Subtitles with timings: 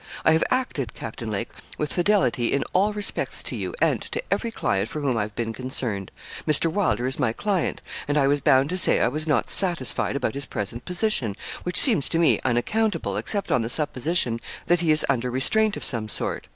[0.25, 4.49] I have acted, Captain Lake, with fidelity in all respects to you, and to every
[4.49, 6.09] client for whom I've been concerned.
[6.47, 6.71] Mr.
[6.73, 10.33] Wylder is my client, and I was bound to say I was not satisfied about
[10.33, 15.05] his present position, which seems to me unaccountable, except on the supposition that he is
[15.07, 16.47] under restraint of some sort.